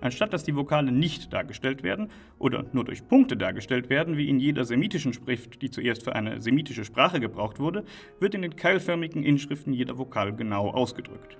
Anstatt 0.00 0.32
dass 0.32 0.42
die 0.42 0.56
Vokale 0.56 0.90
nicht 0.90 1.32
dargestellt 1.32 1.82
werden 1.82 2.08
oder 2.38 2.64
nur 2.72 2.84
durch 2.84 3.06
Punkte 3.06 3.36
dargestellt 3.36 3.88
werden, 3.88 4.16
wie 4.16 4.28
in 4.28 4.40
jeder 4.40 4.64
semitischen 4.64 5.12
Schrift, 5.12 5.62
die 5.62 5.70
zuerst 5.70 6.02
für 6.04 6.14
eine 6.14 6.40
semitische 6.40 6.84
Sprache 6.84 7.20
gebraucht 7.20 7.60
wurde, 7.60 7.84
wird 8.18 8.34
in 8.34 8.42
den 8.42 8.56
keilförmigen 8.56 9.22
Inschriften 9.22 9.72
jeder 9.72 9.98
Vokal 9.98 10.34
genau 10.34 10.70
ausgedrückt. 10.70 11.38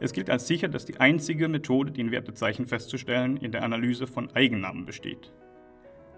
Es 0.00 0.12
gilt 0.12 0.30
als 0.30 0.46
sicher, 0.46 0.68
dass 0.68 0.84
die 0.84 1.00
einzige 1.00 1.48
Methode, 1.48 1.90
den 1.90 2.10
Wertezeichen 2.10 2.66
festzustellen, 2.66 3.36
in 3.36 3.52
der 3.52 3.64
Analyse 3.64 4.06
von 4.06 4.30
Eigennamen 4.34 4.86
besteht. 4.86 5.32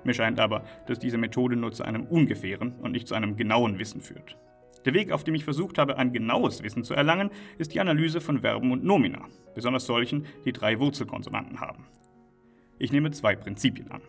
Mir 0.05 0.15
scheint 0.15 0.41
aber, 0.41 0.65
dass 0.87 0.99
diese 0.99 1.19
Methode 1.19 1.57
nur 1.57 1.73
zu 1.73 1.83
einem 1.83 2.07
ungefähren 2.07 2.75
und 2.81 2.93
nicht 2.93 3.09
zu 3.09 3.15
einem 3.15 3.37
genauen 3.37 3.79
Wissen 3.79 4.01
führt. 4.01 4.37
Der 4.85 4.95
Weg, 4.95 5.13
auf 5.13 5.25
dem 5.25 5.35
ich 5.35 5.45
versucht 5.45 5.77
habe, 5.77 5.99
ein 5.99 6.13
genaues 6.13 6.63
Wissen 6.63 6.85
zu 6.85 6.95
erlangen, 6.95 7.31
ist 7.59 7.75
die 7.75 7.81
Analyse 7.81 8.21
von 8.21 8.41
Verben 8.41 8.73
und 8.73 8.83
Nomina, 8.83 9.27
besonders 9.55 9.85
solchen, 9.85 10.27
die 10.45 10.53
drei 10.53 10.79
Wurzelkonsonanten 10.79 11.61
haben. 11.61 11.87
Ich 12.79 12.93
nehme 12.93 13.11
zwei 13.11 13.37
Prinzipien 13.37 13.91
an. 13.91 14.01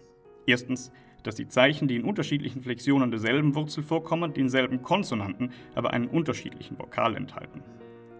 Erstens, 0.45 0.93
dass 1.23 1.35
die 1.35 1.49
Zeichen, 1.49 1.89
die 1.89 1.97
in 1.97 2.05
unterschiedlichen 2.05 2.61
Flexionen 2.61 3.11
derselben 3.11 3.53
Wurzel 3.53 3.83
vorkommen, 3.83 4.33
denselben 4.33 4.81
Konsonanten, 4.81 5.51
aber 5.75 5.91
einen 5.91 6.07
unterschiedlichen 6.07 6.79
Vokal 6.79 7.15
enthalten. 7.15 7.63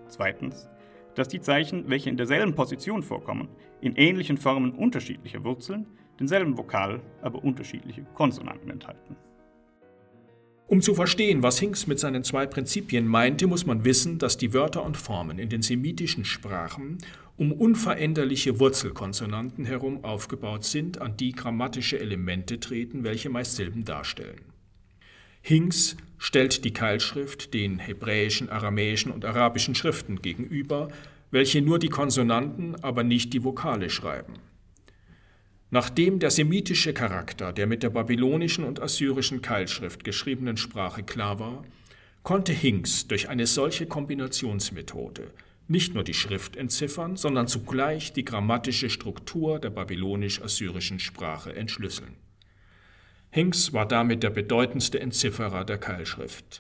Zweitens, 0.08 0.70
dass 1.16 1.28
die 1.28 1.42
Zeichen, 1.42 1.90
welche 1.90 2.10
in 2.10 2.18
derselben 2.18 2.56
Position 2.56 3.04
vorkommen, 3.04 3.50
in 3.82 3.96
ähnlichen 3.96 4.38
Formen 4.38 4.72
unterschiedliche 4.74 5.44
Wurzeln, 5.44 5.86
denselben 6.20 6.58
Vokal, 6.58 7.02
aber 7.22 7.44
unterschiedliche 7.44 8.06
Konsonanten 8.14 8.70
enthalten. 8.70 9.16
Um 10.68 10.80
zu 10.82 10.96
verstehen, 10.96 11.44
was 11.44 11.60
Hinks 11.60 11.86
mit 11.86 12.00
seinen 12.00 12.24
zwei 12.24 12.46
Prinzipien 12.46 13.06
meinte, 13.06 13.46
muss 13.46 13.66
man 13.66 13.84
wissen, 13.84 14.20
dass 14.20 14.38
die 14.38 14.54
Wörter 14.54 14.86
und 14.86 14.96
Formen 14.96 15.38
in 15.38 15.50
den 15.50 15.62
semitischen 15.62 16.24
Sprachen 16.24 17.00
um 17.36 17.52
unveränderliche 17.52 18.60
Wurzelkonsonanten 18.60 19.66
herum 19.66 20.06
aufgebaut 20.06 20.64
sind, 20.64 21.02
an 21.02 21.18
die 21.18 21.34
grammatische 21.34 22.00
Elemente 22.00 22.60
treten, 22.60 23.04
welche 23.04 23.30
meist 23.30 23.56
Silben 23.56 23.84
darstellen. 23.84 24.51
Hinks 25.42 25.98
stellt 26.18 26.64
die 26.64 26.72
Keilschrift 26.72 27.54
den 27.54 27.80
hebräischen, 27.80 28.50
aramäischen 28.50 29.12
und 29.12 29.26
arabischen 29.26 29.76
Schriften 29.76 30.22
gegenüber, 30.22 30.90
welche 31.32 31.62
nur 31.62 31.80
die 31.80 31.90
Konsonanten, 31.90 32.76
aber 32.84 33.04
nicht 33.04 33.34
die 33.34 33.44
Vokale 33.44 33.90
schreiben. 33.90 34.34
Nachdem 35.70 36.20
der 36.20 36.32
semitische 36.32 36.94
Charakter 36.94 37.54
der 37.54 37.66
mit 37.66 37.82
der 37.82 37.90
babylonischen 37.90 38.66
und 38.66 38.82
assyrischen 38.82 39.42
Keilschrift 39.42 40.04
geschriebenen 40.04 40.58
Sprache 40.58 41.02
klar 41.02 41.40
war, 41.40 41.64
konnte 42.24 42.52
Hinks 42.52 43.08
durch 43.08 43.30
eine 43.30 43.48
solche 43.48 43.88
Kombinationsmethode 43.88 45.32
nicht 45.72 45.94
nur 45.94 46.04
die 46.04 46.14
Schrift 46.14 46.58
entziffern, 46.58 47.16
sondern 47.16 47.48
zugleich 47.48 48.12
die 48.12 48.26
grammatische 48.26 48.90
Struktur 48.90 49.58
der 49.58 49.70
babylonisch-assyrischen 49.70 51.00
Sprache 51.00 51.56
entschlüsseln. 51.56 52.18
Hinks 53.34 53.72
war 53.72 53.88
damit 53.88 54.24
der 54.24 54.30
bedeutendste 54.30 55.00
Entzifferer 55.00 55.64
der 55.64 55.78
Keilschrift. 55.78 56.60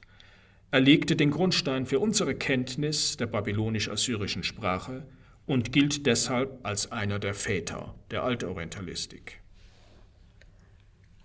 Er 0.72 0.80
legte 0.80 1.18
den 1.18 1.30
Grundstein 1.30 1.86
für 1.86 2.00
unsere 2.00 2.34
Kenntnis 2.34 3.18
der 3.18 3.28
babylonisch-assyrischen 3.28 4.44
Sprache 4.44 5.06
und 5.46 5.74
gilt 5.74 6.06
deshalb 6.06 6.60
als 6.63 6.90
einer 6.94 7.20
der 7.20 7.34
Väter 7.34 7.94
der 8.10 8.24
Altorientalistik. 8.24 9.42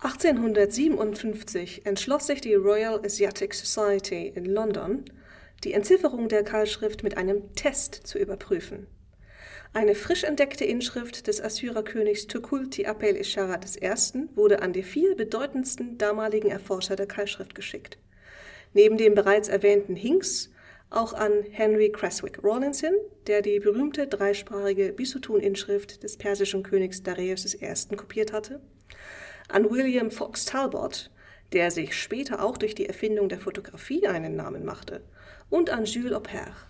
1857 0.00 1.87
entschloss 1.87 2.26
sich 2.26 2.41
die 2.41 2.55
Royal 2.55 3.00
Asiatic 3.05 3.55
Society 3.55 4.26
in 4.26 4.47
London, 4.47 5.05
die 5.62 5.75
Entzifferung 5.75 6.29
der 6.29 6.43
Keilschrift 6.43 7.05
mit 7.05 7.17
einem 7.17 7.55
Test 7.55 7.95
zu 8.05 8.19
überprüfen. 8.19 8.88
Eine 9.76 9.95
frisch 9.95 10.25
entdeckte 10.25 10.64
Inschrift 10.64 11.26
des 11.26 11.38
Assyrerkönigs 11.38 12.28
Tukulti 12.28 12.87
Apel 12.87 13.14
Ishara 13.14 13.61
I. 13.83 14.26
wurde 14.35 14.62
an 14.62 14.73
die 14.73 14.83
vier 14.83 15.14
bedeutendsten 15.14 15.99
damaligen 15.99 16.50
Erforscher 16.50 16.97
der 16.97 17.04
Keilschrift 17.04 17.54
geschickt. 17.54 17.99
Neben 18.73 18.97
dem 18.97 19.14
bereits 19.14 19.49
erwähnten 19.49 19.95
Hinks 19.95 20.50
auch 20.88 21.12
an 21.12 21.42
Henry 21.50 21.92
Creswick 21.92 22.42
Rawlinson, 22.42 22.95
der 23.26 23.42
die 23.42 23.61
berühmte 23.61 24.06
dreisprachige 24.06 24.95
Bisutun-Inschrift 24.95 26.02
des 26.02 26.16
persischen 26.16 26.62
Königs 26.62 27.02
Darius 27.02 27.52
I. 27.52 27.97
kopiert 27.97 28.33
hatte, 28.33 28.62
An 29.50 29.71
William 29.71 30.11
Fox 30.11 30.47
Talbot, 30.47 31.11
der 31.52 31.71
sich 31.71 31.95
später 31.95 32.42
auch 32.42 32.56
durch 32.56 32.75
die 32.75 32.87
Erfindung 32.87 33.28
der 33.28 33.40
Fotografie 33.40 34.06
einen 34.06 34.37
Namen 34.37 34.64
machte, 34.64 35.02
und 35.50 35.68
an 35.68 35.85
Jules 35.85 36.14
Aubert. 36.14 36.66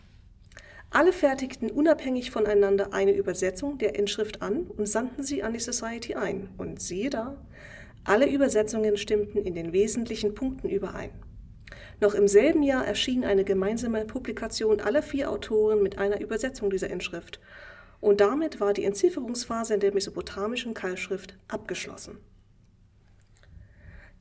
Alle 0.91 1.13
fertigten 1.13 1.71
unabhängig 1.71 2.31
voneinander 2.31 2.93
eine 2.93 3.13
Übersetzung 3.13 3.79
der 3.79 3.97
Inschrift 3.97 4.43
an 4.43 4.67
und 4.67 4.89
sandten 4.89 5.25
sie 5.25 5.43
an 5.43 5.53
die 5.53 5.61
Society 5.61 6.15
ein. 6.15 6.49
Und 6.57 6.81
siehe 6.81 7.11
da, 7.11 7.37
alle 8.05 8.31
Übersetzungen 8.31 8.97
stimmten 8.97 9.39
in 9.39 9.55
den 9.55 9.73
wesentlichen 9.73 10.35
Punkten 10.35 10.69
überein. 10.69 11.11
Noch 12.01 12.15
im 12.15 12.29
selben 12.29 12.63
Jahr 12.63 12.87
erschien 12.87 13.25
eine 13.25 13.45
gemeinsame 13.45 14.05
Publikation 14.05 14.81
aller 14.81 15.03
vier 15.03 15.31
Autoren 15.31 15.83
mit 15.83 15.99
einer 15.99 16.21
Übersetzung 16.21 16.71
dieser 16.71 16.91
Inschrift. 16.91 17.41
Und 18.01 18.21
damit 18.21 18.61
war 18.61 18.73
die 18.73 18.85
Entzifferungsphase 18.85 19.75
in 19.75 19.81
der 19.81 19.95
mesopotamischen 19.95 20.75
Keilschrift 20.75 21.37
abgeschlossen. 21.49 22.19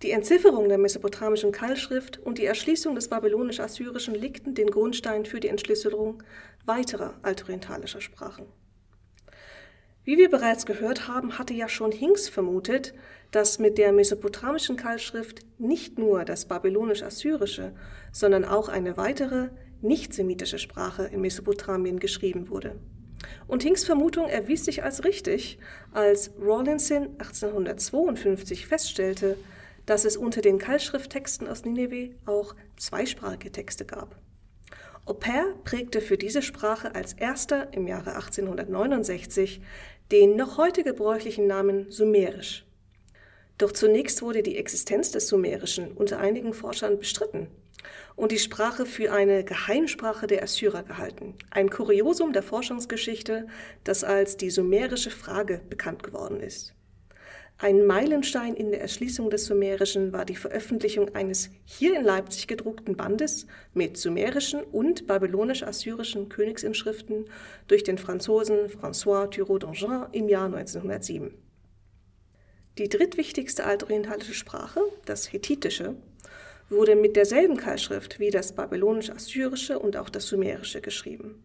Die 0.01 0.11
Entzifferung 0.11 0.67
der 0.67 0.77
mesopotamischen 0.77 1.53
Keilschrift 1.53 2.17
und 2.17 2.37
die 2.37 2.45
Erschließung 2.45 2.95
des 2.95 3.07
babylonisch-assyrischen 3.07 4.13
legten 4.13 4.53
den 4.53 4.69
Grundstein 4.69 5.25
für 5.25 5.39
die 5.39 5.47
Entschlüsselung 5.47 6.21
weiterer 6.65 7.13
altorientalischer 7.21 8.01
Sprachen. 8.01 8.45
Wie 10.03 10.17
wir 10.17 10.29
bereits 10.29 10.65
gehört 10.65 11.07
haben, 11.07 11.39
hatte 11.39 11.53
ja 11.53 11.69
schon 11.69 11.91
Hinks 11.91 12.29
vermutet, 12.29 12.93
dass 13.31 13.57
mit 13.57 13.77
der 13.77 13.91
mesopotamischen 13.91 14.75
Keilschrift 14.75 15.39
nicht 15.57 15.97
nur 15.97 16.25
das 16.25 16.45
babylonisch-assyrische, 16.45 17.73
sondern 18.11 18.45
auch 18.45 18.69
eine 18.69 18.97
weitere, 18.97 19.49
nicht-semitische 19.81 20.59
Sprache 20.59 21.05
in 21.05 21.21
Mesopotamien 21.21 21.99
geschrieben 21.99 22.49
wurde. 22.49 22.75
Und 23.47 23.63
Hinks 23.63 23.83
Vermutung 23.83 24.27
erwies 24.27 24.65
sich 24.65 24.83
als 24.83 25.03
richtig, 25.05 25.57
als 25.91 26.31
Rawlinson 26.39 27.15
1852 27.17 28.67
feststellte, 28.67 29.37
dass 29.85 30.05
es 30.05 30.17
unter 30.17 30.41
den 30.41 30.57
Keilschrifttexten 30.57 31.47
aus 31.47 31.65
Nineveh 31.65 32.15
auch 32.25 32.55
zweisprachige 32.77 33.51
Texte 33.51 33.85
gab. 33.85 34.19
Aubert 35.05 35.63
prägte 35.63 36.01
für 36.01 36.17
diese 36.17 36.41
Sprache 36.41 36.95
als 36.95 37.13
erster 37.13 37.73
im 37.73 37.87
Jahre 37.87 38.15
1869 38.15 39.61
den 40.11 40.35
noch 40.35 40.57
heute 40.57 40.83
gebräuchlichen 40.83 41.47
Namen 41.47 41.91
Sumerisch. 41.91 42.65
Doch 43.57 43.71
zunächst 43.71 44.21
wurde 44.21 44.43
die 44.43 44.57
Existenz 44.57 45.11
des 45.11 45.27
Sumerischen 45.27 45.91
unter 45.91 46.19
einigen 46.19 46.53
Forschern 46.53 46.99
bestritten 46.99 47.47
und 48.15 48.31
die 48.31 48.39
Sprache 48.39 48.85
für 48.85 49.11
eine 49.11 49.43
Geheimsprache 49.43 50.27
der 50.27 50.43
Assyrer 50.43 50.83
gehalten. 50.83 51.35
Ein 51.51 51.69
Kuriosum 51.69 52.33
der 52.33 52.43
Forschungsgeschichte, 52.43 53.47
das 53.83 54.03
als 54.03 54.37
die 54.37 54.49
sumerische 54.49 55.11
Frage 55.11 55.61
bekannt 55.69 56.03
geworden 56.03 56.39
ist. 56.39 56.74
Ein 57.57 57.85
Meilenstein 57.85 58.53
in 58.53 58.71
der 58.71 58.81
Erschließung 58.81 59.29
des 59.29 59.45
Sumerischen 59.45 60.11
war 60.11 60.25
die 60.25 60.35
Veröffentlichung 60.35 61.15
eines 61.15 61.49
hier 61.63 61.97
in 61.97 62.03
Leipzig 62.03 62.47
gedruckten 62.47 62.97
Bandes 62.97 63.47
mit 63.73 63.95
sumerischen 63.95 64.61
und 64.61 65.07
babylonisch-assyrischen 65.07 66.27
Königsinschriften 66.27 67.29
durch 67.69 67.85
den 67.85 67.97
Franzosen 67.97 68.67
François 68.67 69.29
Thureau 69.29 69.57
d'Angin 69.57 70.07
im 70.11 70.27
Jahr 70.27 70.47
1907. 70.47 71.33
Die 72.77 72.89
drittwichtigste 72.89 73.63
altorientalische 73.63 74.33
Sprache, 74.33 74.81
das 75.05 75.31
Hethitische, 75.31 75.95
wurde 76.69 76.97
mit 76.97 77.15
derselben 77.15 77.55
Keilschrift 77.55 78.19
wie 78.19 78.31
das 78.31 78.51
babylonisch-assyrische 78.51 79.79
und 79.79 79.95
auch 79.95 80.09
das 80.09 80.27
sumerische 80.27 80.81
geschrieben. 80.81 81.41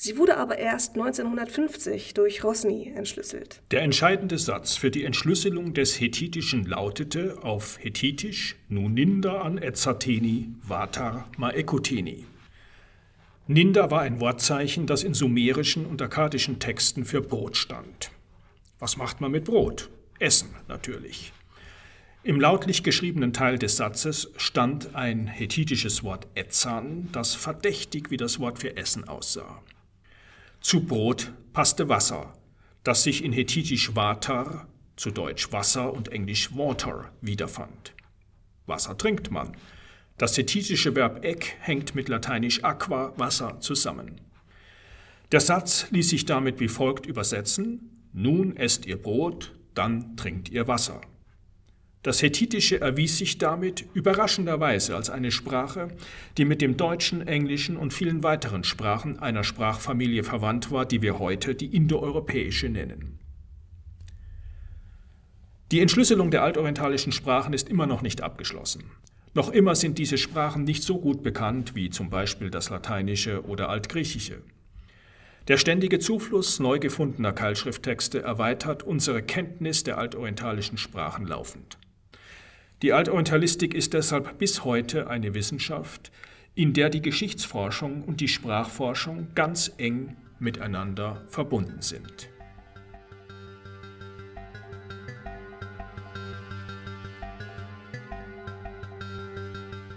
Sie 0.00 0.16
wurde 0.16 0.36
aber 0.36 0.58
erst 0.58 0.94
1950 0.94 2.14
durch 2.14 2.44
Rosny 2.44 2.92
entschlüsselt. 2.94 3.62
Der 3.72 3.82
entscheidende 3.82 4.38
Satz 4.38 4.76
für 4.76 4.92
die 4.92 5.02
Entschlüsselung 5.02 5.74
des 5.74 6.00
Hethitischen 6.00 6.66
lautete 6.66 7.42
auf 7.42 7.80
Hethitisch 7.82 8.54
Nuninda 8.68 9.40
an 9.40 9.58
Etzateni 9.58 10.50
Vatar 10.62 11.28
Maekoteni. 11.36 12.26
Ninda 13.48 13.90
war 13.90 14.02
ein 14.02 14.20
Wortzeichen, 14.20 14.86
das 14.86 15.02
in 15.02 15.14
sumerischen 15.14 15.84
und 15.84 16.00
akkadischen 16.00 16.60
Texten 16.60 17.04
für 17.04 17.20
Brot 17.20 17.56
stand. 17.56 18.12
Was 18.78 18.98
macht 18.98 19.20
man 19.20 19.32
mit 19.32 19.46
Brot? 19.46 19.90
Essen 20.20 20.50
natürlich. 20.68 21.32
Im 22.22 22.40
lautlich 22.40 22.84
geschriebenen 22.84 23.32
Teil 23.32 23.58
des 23.58 23.76
Satzes 23.76 24.30
stand 24.36 24.94
ein 24.94 25.26
hethitisches 25.26 26.04
Wort 26.04 26.28
Etzan, 26.36 27.08
das 27.10 27.34
verdächtig 27.34 28.12
wie 28.12 28.16
das 28.16 28.38
Wort 28.38 28.60
für 28.60 28.76
Essen 28.76 29.08
aussah. 29.08 29.60
Zu 30.60 30.84
Brot 30.84 31.32
passte 31.52 31.88
Wasser, 31.88 32.34
das 32.82 33.02
sich 33.02 33.24
in 33.24 33.32
Hethitisch 33.32 33.94
Water, 33.94 34.66
zu 34.96 35.10
Deutsch 35.10 35.52
Wasser 35.52 35.92
und 35.92 36.08
Englisch 36.08 36.56
Water, 36.56 37.12
wiederfand. 37.20 37.94
Wasser 38.66 38.98
trinkt 38.98 39.30
man. 39.30 39.56
Das 40.18 40.36
hethitische 40.36 40.96
Verb 40.96 41.24
ek 41.24 41.56
hängt 41.60 41.94
mit 41.94 42.08
lateinisch 42.08 42.64
aqua, 42.64 43.12
Wasser, 43.16 43.60
zusammen. 43.60 44.20
Der 45.30 45.40
Satz 45.40 45.86
ließ 45.90 46.08
sich 46.08 46.24
damit 46.24 46.58
wie 46.58 46.68
folgt 46.68 47.06
übersetzen: 47.06 48.08
Nun 48.12 48.56
esst 48.56 48.84
ihr 48.84 49.00
Brot, 49.00 49.54
dann 49.74 50.16
trinkt 50.16 50.48
ihr 50.48 50.66
Wasser. 50.66 51.00
Das 52.02 52.22
Hethitische 52.22 52.80
erwies 52.80 53.18
sich 53.18 53.38
damit 53.38 53.84
überraschenderweise 53.92 54.94
als 54.94 55.10
eine 55.10 55.32
Sprache, 55.32 55.88
die 56.36 56.44
mit 56.44 56.62
dem 56.62 56.76
Deutschen, 56.76 57.26
Englischen 57.26 57.76
und 57.76 57.92
vielen 57.92 58.22
weiteren 58.22 58.62
Sprachen 58.62 59.18
einer 59.18 59.42
Sprachfamilie 59.42 60.22
verwandt 60.22 60.70
war, 60.70 60.86
die 60.86 61.02
wir 61.02 61.18
heute 61.18 61.56
die 61.56 61.74
indoeuropäische 61.74 62.68
nennen. 62.68 63.18
Die 65.72 65.80
Entschlüsselung 65.80 66.30
der 66.30 66.44
altorientalischen 66.44 67.12
Sprachen 67.12 67.52
ist 67.52 67.68
immer 67.68 67.86
noch 67.86 68.00
nicht 68.00 68.22
abgeschlossen. 68.22 68.84
Noch 69.34 69.50
immer 69.50 69.74
sind 69.74 69.98
diese 69.98 70.18
Sprachen 70.18 70.64
nicht 70.64 70.84
so 70.84 70.98
gut 70.98 71.22
bekannt 71.22 71.74
wie 71.74 71.90
zum 71.90 72.10
Beispiel 72.10 72.50
das 72.50 72.70
Lateinische 72.70 73.44
oder 73.44 73.68
Altgriechische. 73.68 74.42
Der 75.48 75.56
ständige 75.56 75.98
Zufluss 75.98 76.60
neu 76.60 76.78
gefundener 76.78 77.32
Keilschrifttexte 77.32 78.22
erweitert 78.22 78.82
unsere 78.82 79.22
Kenntnis 79.22 79.82
der 79.82 79.98
altorientalischen 79.98 80.78
Sprachen 80.78 81.26
laufend. 81.26 81.78
Die 82.80 82.92
Altorientalistik 82.92 83.74
ist 83.74 83.92
deshalb 83.92 84.38
bis 84.38 84.64
heute 84.64 85.10
eine 85.10 85.34
Wissenschaft, 85.34 86.12
in 86.54 86.74
der 86.74 86.90
die 86.90 87.02
Geschichtsforschung 87.02 88.04
und 88.04 88.20
die 88.20 88.28
Sprachforschung 88.28 89.28
ganz 89.34 89.72
eng 89.78 90.16
miteinander 90.38 91.24
verbunden 91.26 91.82
sind. 91.82 92.28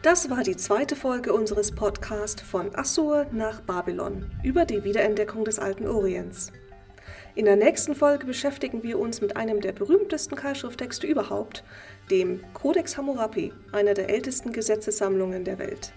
Das 0.02 0.32
war 0.32 0.42
die 0.42 0.58
zweite 0.58 0.96
Folge 0.96 1.34
unseres 1.34 1.72
Podcasts 1.72 2.42
von 2.42 2.74
Assur 2.74 3.28
nach 3.32 3.62
Babylon 3.62 4.26
über 4.42 4.66
die 4.66 4.84
Wiederentdeckung 4.84 5.46
des 5.46 5.60
alten 5.60 5.88
Orients. 5.88 6.52
In 7.34 7.46
der 7.46 7.56
nächsten 7.56 7.96
Folge 7.96 8.26
beschäftigen 8.26 8.84
wir 8.84 9.00
uns 9.00 9.22
mit 9.22 9.38
einem 9.38 9.62
der 9.62 9.72
berühmtesten 9.72 10.36
Keilschrifttexte 10.36 11.08
überhaupt, 11.08 11.64
dem 12.10 12.42
Codex 12.54 12.98
Hammurapi, 12.98 13.54
einer 13.72 13.94
der 13.94 14.10
ältesten 14.10 14.52
Gesetzessammlungen 14.52 15.46
der 15.46 15.58
Welt. 15.58 15.94